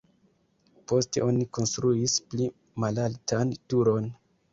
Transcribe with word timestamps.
Poste 0.91 1.21
oni 1.25 1.45
konstruis 1.57 2.15
pli 2.31 2.47
malaltan 2.85 3.53
turon. 3.75 4.09